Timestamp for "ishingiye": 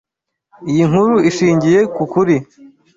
1.29-1.79